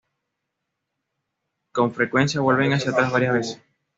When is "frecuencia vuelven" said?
1.93-2.73